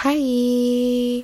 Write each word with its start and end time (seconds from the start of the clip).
Hai. 0.00 1.20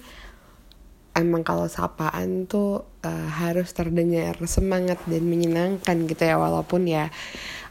Emang 1.17 1.41
kalau 1.49 1.65
sapaan 1.65 2.45
tuh 2.45 2.85
uh, 3.09 3.29
harus 3.41 3.73
terdengar 3.73 4.37
semangat 4.45 5.01
dan 5.09 5.25
menyenangkan 5.25 6.05
gitu 6.05 6.21
ya 6.21 6.37
Walaupun 6.37 6.85
ya 6.85 7.09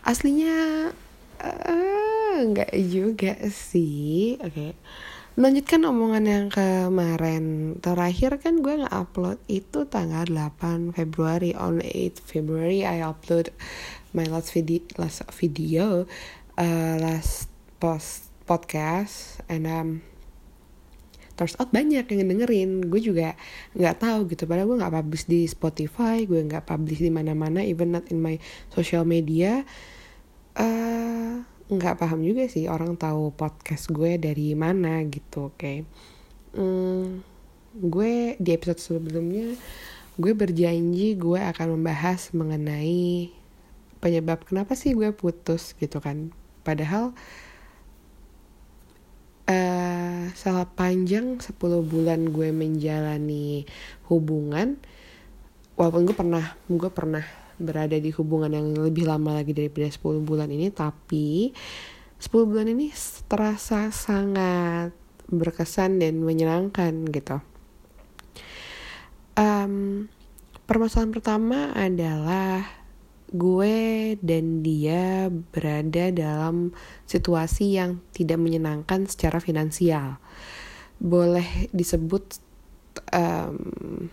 aslinya 0.02 0.90
uh, 1.46 2.42
nggak 2.50 2.74
juga 2.90 3.38
sih. 3.54 4.42
Oke 4.42 4.50
okay. 4.50 4.72
Melanjutkan 5.38 5.86
omongan 5.86 6.26
yang 6.26 6.46
kemarin. 6.50 7.78
Terakhir 7.86 8.42
kan 8.42 8.66
gue 8.66 8.74
nge-upload 8.82 9.38
itu 9.46 9.86
tanggal 9.86 10.26
8 10.26 10.90
Februari. 10.90 11.54
On 11.54 11.86
8 11.86 12.18
February 12.18 12.82
I 12.82 13.06
upload 13.06 13.54
my 14.18 14.26
last 14.26 14.58
video, 14.58 14.82
last 14.98 15.22
video 15.38 16.10
uh, 16.58 16.98
Last 16.98 17.46
post 17.78 18.34
podcast 18.50 19.38
and 19.46 19.70
um, 19.70 20.02
turns 21.36 21.56
out 21.60 21.70
banyak 21.72 22.04
yang 22.08 22.28
dengerin. 22.32 22.88
Gue 22.88 23.00
juga 23.04 23.36
nggak 23.76 23.96
tahu 24.02 24.20
gitu. 24.32 24.48
Padahal 24.50 24.68
gue 24.72 24.78
nggak 24.82 24.96
publish 24.96 25.26
di 25.28 25.46
Spotify 25.46 26.24
gue 26.24 26.40
nggak 26.40 26.66
publish 26.68 27.00
di 27.04 27.12
mana-mana 27.12 27.62
even 27.62 27.94
not 27.94 28.08
in 28.10 28.20
my 28.24 28.40
social 28.72 29.04
media. 29.04 29.64
Uh, 30.56 31.44
nggak 31.68 32.00
paham 32.00 32.24
juga 32.24 32.48
sih 32.48 32.70
orang 32.72 32.96
tahu 32.96 33.36
podcast 33.36 33.92
gue 33.92 34.16
dari 34.16 34.56
mana 34.56 35.04
gitu 35.06 35.52
oke. 35.52 35.60
Okay? 35.60 35.78
hmm, 36.56 37.20
gue 37.76 38.40
di 38.40 38.50
episode 38.56 38.80
sebelumnya 38.80 39.54
gue 40.16 40.32
berjanji 40.32 41.20
gue 41.20 41.40
akan 41.40 41.76
membahas 41.76 42.32
mengenai 42.32 43.30
penyebab 44.00 44.48
kenapa 44.48 44.74
sih 44.80 44.96
gue 44.96 45.12
putus 45.12 45.76
gitu 45.76 46.00
kan. 46.00 46.32
Padahal 46.64 47.12
uh, 47.12 47.45
setelah 50.34 50.66
panjang 50.66 51.38
10 51.38 51.54
bulan 51.86 52.30
gue 52.34 52.50
menjalani 52.50 53.66
hubungan. 54.10 54.78
Walaupun 55.78 56.02
gue 56.08 56.16
pernah 56.16 56.46
gue 56.66 56.92
pernah 56.92 57.26
berada 57.56 57.96
di 57.96 58.12
hubungan 58.12 58.52
yang 58.52 58.68
lebih 58.76 59.08
lama 59.08 59.40
lagi 59.40 59.56
daripada 59.56 59.88
10 59.88 60.28
bulan 60.28 60.52
ini 60.52 60.68
tapi 60.76 61.56
10 62.20 62.32
bulan 62.52 62.68
ini 62.68 62.92
terasa 63.28 63.92
sangat 63.92 64.92
berkesan 65.32 66.04
dan 66.04 66.22
menyenangkan 66.22 67.08
gitu. 67.10 67.38
Um, 69.36 70.08
permasalahan 70.64 71.12
pertama 71.12 71.60
adalah 71.76 72.85
gue 73.34 74.16
dan 74.22 74.62
dia 74.62 75.34
berada 75.54 76.14
dalam 76.14 76.76
situasi 77.10 77.78
yang 77.78 78.02
tidak 78.14 78.38
menyenangkan 78.38 79.10
secara 79.10 79.42
finansial. 79.42 80.22
Boleh 81.02 81.70
disebut 81.74 82.38
um, 83.12 84.08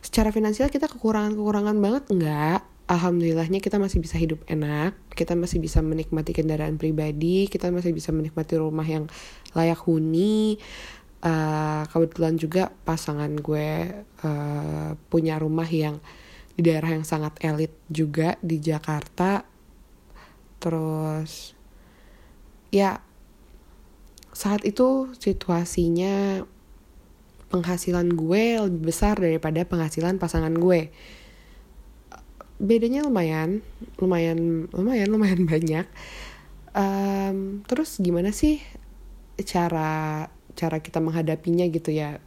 secara 0.00 0.32
finansial 0.32 0.72
kita 0.72 0.88
kekurangan-kekurangan 0.88 1.76
banget 1.76 2.04
enggak? 2.08 2.60
Alhamdulillahnya 2.88 3.60
kita 3.60 3.76
masih 3.76 4.00
bisa 4.00 4.16
hidup 4.16 4.40
enak, 4.48 4.96
kita 5.12 5.36
masih 5.36 5.60
bisa 5.60 5.84
menikmati 5.84 6.32
kendaraan 6.32 6.80
pribadi, 6.80 7.44
kita 7.44 7.68
masih 7.68 7.92
bisa 7.92 8.16
menikmati 8.16 8.56
rumah 8.56 8.86
yang 8.88 9.04
layak 9.52 9.76
huni. 9.84 10.56
Uh, 11.18 11.82
kebetulan 11.90 12.38
juga 12.38 12.70
pasangan 12.86 13.28
gue 13.36 13.90
uh, 14.22 14.94
punya 15.10 15.36
rumah 15.36 15.66
yang 15.66 15.98
di 16.58 16.66
daerah 16.66 16.90
yang 16.90 17.06
sangat 17.06 17.38
elit 17.38 17.70
juga 17.86 18.34
di 18.42 18.58
Jakarta. 18.58 19.46
Terus 20.58 21.54
ya 22.74 22.98
saat 24.34 24.66
itu 24.66 25.14
situasinya 25.22 26.42
penghasilan 27.48 28.10
gue 28.10 28.58
lebih 28.58 28.90
besar 28.90 29.22
daripada 29.22 29.62
penghasilan 29.62 30.18
pasangan 30.18 30.50
gue. 30.58 30.90
Bedanya 32.58 33.06
lumayan 33.06 33.62
lumayan 34.02 34.66
lumayan 34.74 35.08
lumayan 35.14 35.46
banyak. 35.54 35.86
Um, 36.74 37.62
terus 37.70 38.02
gimana 38.02 38.34
sih 38.34 38.58
cara 39.46 40.26
cara 40.58 40.82
kita 40.82 40.98
menghadapinya 40.98 41.70
gitu 41.70 41.94
ya? 41.94 42.18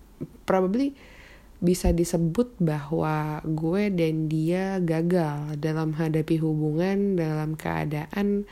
Probably 0.47 0.95
bisa 1.61 1.93
disebut 1.93 2.57
bahwa 2.57 3.37
gue 3.45 3.93
dan 3.93 4.25
dia 4.25 4.81
gagal 4.81 5.61
dalam 5.61 5.93
hadapi 5.93 6.41
hubungan 6.41 7.13
dalam 7.13 7.53
keadaan 7.53 8.49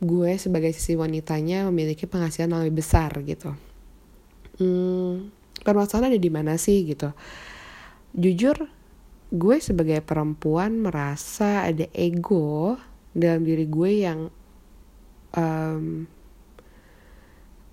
gue 0.00 0.32
sebagai 0.40 0.72
sisi 0.72 0.96
wanitanya 0.96 1.68
memiliki 1.68 2.08
penghasilan 2.08 2.64
lebih 2.64 2.80
besar 2.80 3.12
gitu. 3.20 3.52
Hmm, 4.58 5.28
permasalahan 5.60 6.16
ada 6.16 6.20
di 6.20 6.32
mana 6.32 6.56
sih 6.56 6.88
gitu? 6.88 7.12
Jujur, 8.16 8.64
gue 9.28 9.56
sebagai 9.60 10.00
perempuan 10.00 10.80
merasa 10.80 11.68
ada 11.68 11.84
ego 11.92 12.80
dalam 13.12 13.44
diri 13.44 13.68
gue 13.68 13.92
yang 14.08 14.20
um, 15.36 16.08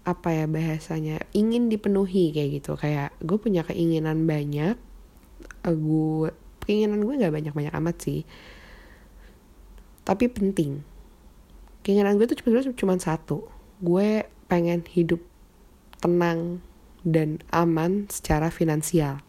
apa 0.06 0.30
ya 0.30 0.46
bahasanya 0.46 1.26
ingin 1.34 1.68
dipenuhi 1.68 2.30
kayak 2.30 2.62
gitu. 2.62 2.78
Kayak 2.78 3.18
gue 3.26 3.38
punya 3.42 3.66
keinginan 3.66 4.30
banyak 4.30 4.78
uh, 5.66 5.76
gue 5.76 6.30
keinginan 6.70 7.02
gue 7.02 7.14
nggak 7.18 7.34
banyak 7.34 7.54
banyak 7.58 7.74
amat 7.74 7.96
sih. 7.98 8.22
Tapi 10.06 10.30
penting. 10.30 10.86
Keinginan 11.82 12.22
gue 12.22 12.30
tuh 12.30 12.38
cuma 12.38 12.62
cuma 12.62 12.94
satu. 13.02 13.50
Gue 13.82 14.30
pengen 14.46 14.86
hidup 14.86 15.26
tenang 15.98 16.62
dan 17.02 17.42
aman 17.50 18.06
secara 18.14 18.54
finansial 18.54 19.25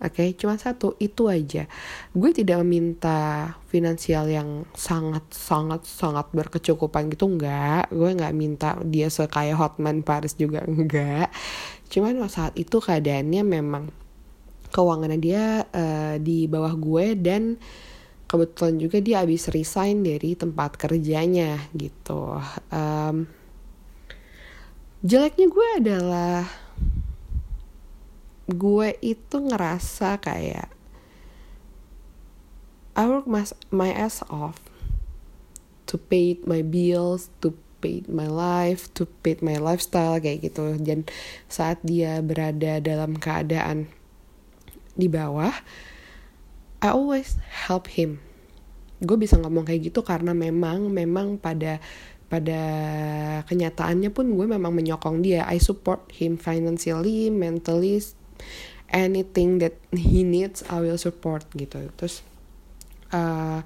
Oke, 0.00 0.24
okay? 0.24 0.28
cuma 0.32 0.56
satu 0.56 0.96
itu 0.96 1.28
aja. 1.28 1.68
Gue 2.16 2.32
tidak 2.32 2.64
meminta 2.64 3.52
finansial 3.68 4.32
yang 4.32 4.64
sangat 4.72 5.28
sangat 5.28 5.84
sangat 5.84 6.32
berkecukupan 6.32 7.12
gitu 7.12 7.28
enggak. 7.28 7.92
Gue 7.92 8.16
nggak 8.16 8.32
minta 8.32 8.80
dia 8.80 9.12
sekaya 9.12 9.52
Hotman 9.52 10.00
Paris 10.00 10.32
juga 10.40 10.64
enggak. 10.64 11.28
Cuman 11.92 12.16
saat 12.32 12.56
itu 12.56 12.80
keadaannya 12.80 13.42
memang 13.44 13.92
keuangannya 14.72 15.20
dia 15.20 15.68
uh, 15.68 16.16
di 16.16 16.48
bawah 16.48 16.72
gue 16.78 17.18
dan 17.20 17.60
kebetulan 18.30 18.78
juga 18.78 19.02
dia 19.02 19.26
habis 19.26 19.50
resign 19.50 20.06
dari 20.06 20.38
tempat 20.38 20.78
kerjanya 20.78 21.58
gitu. 21.74 22.38
Um, 22.70 23.26
jeleknya 25.02 25.46
gue 25.50 25.68
adalah 25.82 26.46
gue 28.50 28.98
itu 29.00 29.36
ngerasa 29.38 30.18
kayak 30.18 30.68
I 32.98 33.06
work 33.06 33.30
my, 33.30 33.46
my 33.70 33.94
ass 33.94 34.20
off 34.28 34.58
to 35.90 35.98
pay 35.98 36.38
my 36.46 36.62
bills, 36.62 37.34
to 37.42 37.54
pay 37.82 38.06
my 38.06 38.30
life, 38.30 38.92
to 38.94 39.10
pay 39.26 39.34
my 39.42 39.58
lifestyle 39.58 40.20
kayak 40.22 40.46
gitu. 40.46 40.78
Dan 40.78 41.08
saat 41.50 41.82
dia 41.82 42.22
berada 42.22 42.78
dalam 42.78 43.18
keadaan 43.18 43.90
di 44.94 45.10
bawah, 45.10 45.50
I 46.84 46.88
always 46.94 47.40
help 47.66 47.90
him. 47.90 48.22
Gue 49.00 49.16
bisa 49.16 49.40
ngomong 49.40 49.64
kayak 49.64 49.90
gitu 49.90 50.04
karena 50.04 50.36
memang 50.36 50.92
memang 50.92 51.40
pada 51.40 51.80
pada 52.30 52.62
kenyataannya 53.50 54.14
pun 54.14 54.30
gue 54.30 54.46
memang 54.46 54.70
menyokong 54.70 55.24
dia. 55.24 55.42
I 55.50 55.58
support 55.58 56.14
him 56.14 56.38
financially, 56.38 57.32
mentally, 57.32 57.98
anything 58.90 59.62
that 59.62 59.78
he 59.94 60.26
needs 60.26 60.66
I 60.66 60.82
will 60.82 60.98
support 60.98 61.46
gitu. 61.54 61.90
Terus 61.96 62.26
uh, 63.14 63.62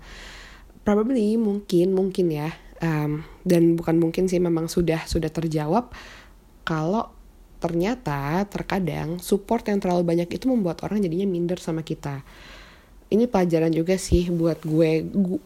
probably 0.85 1.41
mungkin 1.41 1.97
mungkin 1.97 2.29
ya 2.29 2.53
um, 2.85 3.25
dan 3.43 3.75
bukan 3.75 3.97
mungkin 3.97 4.29
sih 4.29 4.39
memang 4.39 4.69
sudah 4.69 5.09
sudah 5.09 5.33
terjawab 5.33 5.93
kalau 6.65 7.13
ternyata 7.65 8.45
terkadang 8.45 9.17
support 9.25 9.65
yang 9.65 9.81
terlalu 9.81 10.05
banyak 10.05 10.29
itu 10.37 10.45
membuat 10.45 10.85
orang 10.85 11.01
jadinya 11.01 11.25
minder 11.25 11.57
sama 11.57 11.81
kita. 11.81 12.21
Ini 13.09 13.25
pelajaran 13.25 13.73
juga 13.73 13.97
sih 13.97 14.29
buat 14.29 14.61
gue, 14.61 14.91
gue 15.09 15.41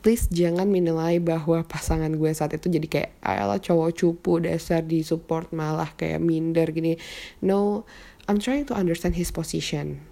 please 0.00 0.32
jangan 0.32 0.64
menilai 0.64 1.20
bahwa 1.20 1.60
pasangan 1.60 2.08
gue 2.08 2.30
saat 2.32 2.56
itu 2.56 2.72
jadi 2.72 2.88
kayak 2.88 3.10
ala 3.20 3.60
cowok 3.60 3.90
cupu 3.92 4.40
dasar 4.40 4.80
di 4.80 5.04
support 5.04 5.52
malah 5.52 5.92
kayak 5.92 6.24
minder 6.24 6.72
gini. 6.72 6.96
No 7.44 7.84
I'm 8.28 8.36
trying 8.36 8.68
to 8.68 8.76
understand 8.76 9.16
his 9.16 9.32
position. 9.32 10.04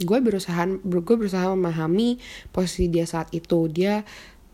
Gue 0.00 0.18
berusaha 0.24 0.64
gue 0.80 1.16
berusaha 1.16 1.44
memahami 1.52 2.16
posisi 2.50 2.88
dia 2.88 3.04
saat 3.04 3.28
itu. 3.36 3.68
Dia 3.68 4.00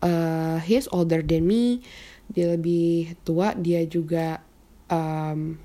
uh, 0.03 0.59
he 0.59 0.75
is 0.75 0.91
older 0.91 1.23
than 1.23 1.47
me. 1.47 1.79
Dia 2.27 2.59
lebih 2.59 3.15
tua. 3.23 3.55
Dia 3.55 3.87
juga 3.87 4.43
um, 4.91 5.55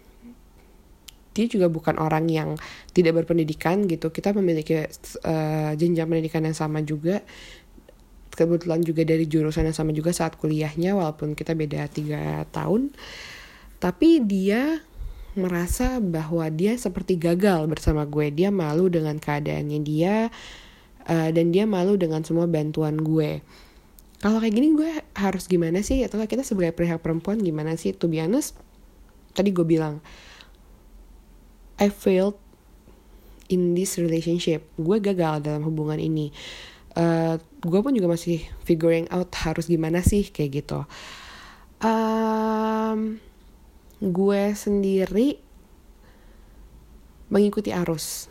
dia 1.34 1.50
juga 1.50 1.66
bukan 1.66 1.98
orang 1.98 2.30
yang 2.30 2.54
tidak 2.94 3.26
berpendidikan 3.26 3.90
gitu. 3.90 4.14
Kita 4.14 4.30
memiliki 4.30 4.86
uh, 5.26 5.74
jenjang 5.74 6.06
pendidikan 6.06 6.46
yang 6.46 6.54
sama 6.54 6.78
juga. 6.86 7.26
Kebetulan 8.34 8.82
juga 8.86 9.02
dari 9.02 9.26
jurusan 9.26 9.66
yang 9.66 9.74
sama 9.74 9.90
juga 9.90 10.14
saat 10.14 10.38
kuliahnya 10.38 10.94
walaupun 10.94 11.34
kita 11.34 11.58
beda 11.58 11.90
tiga 11.90 12.46
tahun. 12.54 12.94
Tapi 13.82 14.22
dia 14.22 14.78
merasa 15.34 15.98
bahwa 15.98 16.46
dia 16.50 16.74
seperti 16.78 17.18
gagal 17.18 17.66
bersama 17.66 18.06
gue. 18.06 18.30
Dia 18.30 18.54
malu 18.54 18.86
dengan 18.90 19.18
keadaannya 19.18 19.80
dia 19.82 20.30
uh, 21.10 21.30
dan 21.30 21.50
dia 21.50 21.66
malu 21.66 21.98
dengan 21.98 22.22
semua 22.22 22.46
bantuan 22.46 22.98
gue. 22.98 23.42
Kalau 24.22 24.40
kayak 24.40 24.54
gini 24.56 24.72
gue 24.72 24.90
harus 25.18 25.44
gimana 25.50 25.84
sih? 25.84 26.00
Atau 26.06 26.22
kita 26.24 26.46
sebagai 26.46 26.72
pihak 26.72 27.02
perempuan 27.04 27.42
gimana 27.42 27.76
sih? 27.76 27.92
To 27.92 28.08
be 28.08 28.22
honest 28.22 28.56
tadi 29.34 29.50
gue 29.50 29.66
bilang 29.66 29.98
I 31.76 31.90
failed 31.90 32.38
in 33.50 33.74
this 33.74 33.98
relationship. 33.98 34.64
Gue 34.78 35.02
gagal 35.02 35.42
dalam 35.42 35.66
hubungan 35.66 35.98
ini. 35.98 36.30
Uh, 36.94 37.42
gue 37.58 37.80
pun 37.82 37.90
juga 37.90 38.14
masih 38.14 38.46
figuring 38.62 39.10
out 39.10 39.34
harus 39.42 39.66
gimana 39.66 39.98
sih 40.00 40.30
kayak 40.30 40.62
gitu. 40.62 40.86
Um, 41.82 43.18
gue 44.02 44.42
sendiri 44.58 45.38
mengikuti 47.30 47.70
arus. 47.70 48.26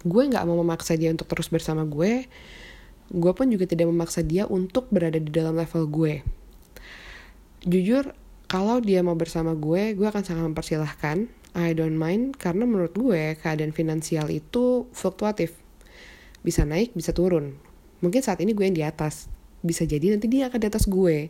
Gue 0.00 0.28
nggak 0.30 0.46
mau 0.46 0.56
memaksa 0.62 0.94
dia 0.96 1.12
untuk 1.12 1.28
terus 1.28 1.50
bersama 1.50 1.84
gue. 1.84 2.24
Gue 3.10 3.32
pun 3.34 3.50
juga 3.50 3.66
tidak 3.66 3.90
memaksa 3.90 4.22
dia 4.22 4.46
untuk 4.46 4.86
berada 4.88 5.18
di 5.18 5.28
dalam 5.28 5.58
level 5.58 5.84
gue. 5.90 6.14
Jujur 7.66 8.14
kalau 8.46 8.80
dia 8.80 9.02
mau 9.04 9.18
bersama 9.18 9.52
gue 9.52 9.92
gue 9.92 10.06
akan 10.06 10.22
sangat 10.24 10.44
mempersilahkan. 10.48 11.28
I 11.50 11.74
don't 11.74 11.98
mind 11.98 12.38
karena 12.38 12.62
menurut 12.62 12.94
gue 12.94 13.34
keadaan 13.36 13.74
finansial 13.74 14.30
itu 14.30 14.86
fluktuatif. 14.94 15.58
Bisa 16.40 16.62
naik 16.62 16.94
bisa 16.94 17.10
turun. 17.10 17.58
Mungkin 18.00 18.22
saat 18.22 18.40
ini 18.40 18.54
gue 18.54 18.64
yang 18.64 18.78
di 18.78 18.86
atas. 18.86 19.26
Bisa 19.60 19.84
jadi 19.84 20.14
nanti 20.14 20.30
dia 20.30 20.48
akan 20.48 20.60
di 20.62 20.68
atas 20.70 20.86
gue. 20.86 21.28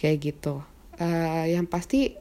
Kayak 0.00 0.18
gitu 0.32 0.73
uh, 0.98 1.46
yang 1.46 1.66
pasti 1.66 2.14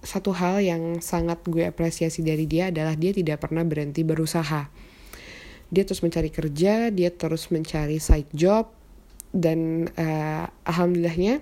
satu 0.00 0.32
hal 0.32 0.64
yang 0.64 1.04
sangat 1.04 1.44
gue 1.44 1.68
apresiasi 1.68 2.24
dari 2.24 2.48
dia 2.48 2.72
adalah 2.72 2.96
dia 2.96 3.12
tidak 3.12 3.44
pernah 3.44 3.60
berhenti 3.64 4.00
berusaha. 4.00 4.72
Dia 5.70 5.82
terus 5.86 6.00
mencari 6.02 6.32
kerja, 6.32 6.88
dia 6.90 7.10
terus 7.14 7.52
mencari 7.52 8.00
side 8.00 8.32
job, 8.32 8.72
dan 9.30 9.86
uh, 9.94 10.44
alhamdulillahnya 10.66 11.38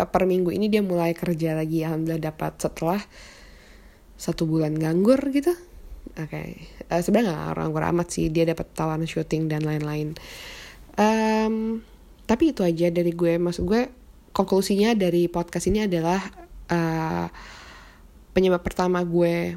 uh, 0.00 0.08
per 0.08 0.24
minggu 0.24 0.54
ini 0.54 0.72
dia 0.72 0.80
mulai 0.80 1.12
kerja 1.12 1.52
lagi. 1.52 1.84
Alhamdulillah 1.84 2.32
dapat 2.32 2.56
setelah 2.62 3.02
satu 4.16 4.48
bulan 4.48 4.72
nganggur 4.72 5.20
gitu. 5.34 5.52
Oke, 6.16 6.30
okay. 6.32 6.48
uh, 6.88 7.02
sebenarnya 7.02 7.36
nggak 7.36 7.52
orang 7.58 7.68
gue 7.74 7.82
amat 7.92 8.08
sih. 8.08 8.26
Dia 8.32 8.48
dapat 8.48 8.72
tawaran 8.72 9.04
syuting 9.04 9.52
dan 9.52 9.66
lain-lain. 9.66 10.16
Um, 10.96 11.84
tapi 12.24 12.56
itu 12.56 12.64
aja 12.64 12.88
dari 12.88 13.12
gue. 13.12 13.36
Maksud 13.36 13.68
gue 13.68 14.05
konklusinya 14.36 14.92
dari 14.92 15.32
podcast 15.32 15.72
ini 15.72 15.88
adalah 15.88 16.20
uh, 16.68 17.26
penyebab 18.36 18.60
pertama 18.60 19.00
gue 19.00 19.56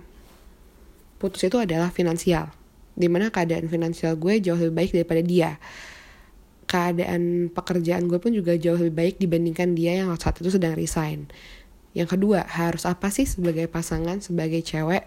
putus 1.20 1.44
itu 1.44 1.60
adalah 1.60 1.92
finansial. 1.92 2.48
Di 2.96 3.12
mana 3.12 3.28
keadaan 3.28 3.68
finansial 3.68 4.16
gue 4.16 4.40
jauh 4.40 4.56
lebih 4.56 4.76
baik 4.80 4.92
daripada 4.96 5.20
dia. 5.20 5.52
Keadaan 6.64 7.52
pekerjaan 7.52 8.08
gue 8.08 8.24
pun 8.24 8.31
juga 8.31 8.56
jauh 8.56 8.80
lebih 8.80 8.96
baik 8.96 9.16
dibandingkan 9.20 9.76
dia 9.76 10.00
yang 10.00 10.16
saat 10.16 10.40
itu 10.40 10.48
sedang 10.48 10.80
resign. 10.80 11.28
Yang 11.92 12.16
kedua 12.16 12.48
harus 12.48 12.88
apa 12.88 13.12
sih 13.12 13.28
sebagai 13.28 13.68
pasangan 13.68 14.24
sebagai 14.24 14.64
cewek 14.64 15.04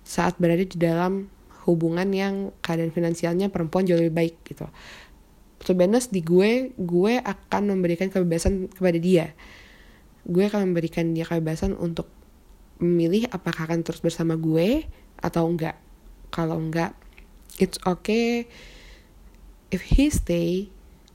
saat 0.00 0.40
berada 0.40 0.64
di 0.64 0.78
dalam 0.80 1.28
hubungan 1.68 2.08
yang 2.12 2.34
keadaan 2.64 2.92
finansialnya 2.92 3.52
perempuan 3.52 3.84
jauh 3.84 4.00
lebih 4.00 4.16
baik 4.16 4.34
gitu 4.44 4.68
to 5.64 5.72
be 5.72 5.88
honest 5.88 6.12
di 6.12 6.20
gue 6.20 6.76
gue 6.76 7.14
akan 7.24 7.72
memberikan 7.72 8.12
kebebasan 8.12 8.68
kepada 8.70 8.98
dia. 9.00 9.26
Gue 10.24 10.48
akan 10.48 10.72
memberikan 10.72 11.12
dia 11.16 11.24
kebebasan 11.24 11.76
untuk 11.76 12.08
memilih 12.80 13.28
apakah 13.32 13.64
akan 13.68 13.80
terus 13.80 14.04
bersama 14.04 14.36
gue 14.36 14.84
atau 15.20 15.48
enggak. 15.48 15.80
Kalau 16.28 16.60
enggak 16.60 16.92
it's 17.56 17.80
okay. 17.88 18.44
If 19.72 19.96
he 19.96 20.12
stay 20.12 20.70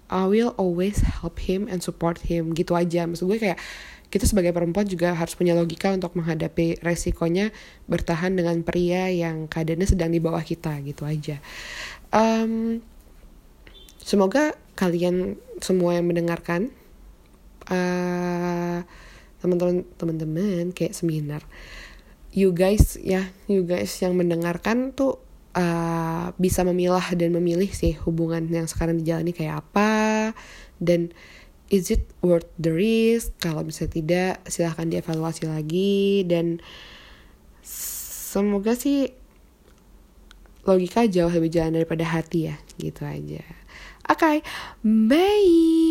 I 0.10 0.26
will 0.26 0.58
always 0.58 1.06
help 1.06 1.38
him 1.46 1.70
and 1.70 1.86
support 1.86 2.26
him. 2.26 2.58
Gitu 2.58 2.74
aja. 2.74 3.06
Maksud 3.06 3.30
gue 3.30 3.38
kayak 3.38 3.62
kita 4.10 4.26
sebagai 4.26 4.50
perempuan 4.50 4.90
juga 4.90 5.14
harus 5.14 5.38
punya 5.38 5.54
logika 5.54 5.94
untuk 5.94 6.18
menghadapi 6.18 6.82
resikonya 6.82 7.54
bertahan 7.86 8.34
dengan 8.34 8.66
pria 8.66 9.06
yang 9.14 9.46
keadaannya 9.46 9.86
sedang 9.86 10.10
di 10.10 10.18
bawah 10.18 10.42
kita. 10.42 10.82
Gitu 10.82 11.06
aja. 11.06 11.38
Um, 12.10 12.82
Semoga 14.10 14.58
kalian 14.74 15.38
semua 15.62 15.94
yang 15.94 16.10
mendengarkan 16.10 16.74
uh, 17.70 18.82
teman-teman 19.38 19.86
teman-teman 20.02 20.74
kayak 20.74 20.98
seminar 20.98 21.46
you 22.34 22.50
guys 22.50 22.98
ya 22.98 23.30
you 23.46 23.62
guys 23.70 23.94
yang 24.02 24.18
mendengarkan 24.18 24.98
tuh 24.98 25.22
uh, 25.54 26.34
bisa 26.42 26.66
memilah 26.66 27.06
dan 27.14 27.38
memilih 27.38 27.70
sih 27.70 28.02
hubungan 28.02 28.50
yang 28.50 28.66
sekarang 28.66 28.98
dijalani 28.98 29.30
kayak 29.30 29.62
apa 29.62 30.34
dan 30.82 31.14
is 31.70 31.94
it 31.94 32.10
worth 32.26 32.50
the 32.58 32.74
risk? 32.74 33.38
Kalau 33.38 33.62
misalnya 33.62 33.94
tidak 33.94 34.34
silahkan 34.50 34.90
dievaluasi 34.90 35.46
lagi 35.46 36.26
dan 36.26 36.58
semoga 37.62 38.74
sih 38.74 39.14
logika 40.66 41.06
jauh 41.06 41.30
lebih 41.30 41.54
jalan 41.54 41.78
daripada 41.78 42.06
hati 42.10 42.50
ya 42.50 42.56
gitu 42.82 43.06
aja 43.06 43.59
okay, 44.10 44.42
bye. 44.84 45.89